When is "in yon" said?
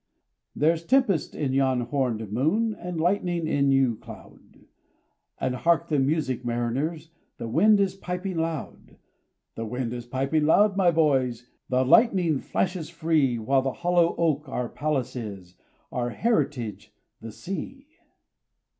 1.35-1.81, 3.45-3.97